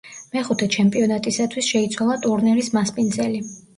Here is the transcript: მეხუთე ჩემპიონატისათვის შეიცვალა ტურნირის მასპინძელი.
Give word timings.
მეხუთე 0.35 0.67
ჩემპიონატისათვის 0.75 1.69
შეიცვალა 1.75 2.17
ტურნირის 2.25 2.73
მასპინძელი. 2.79 3.45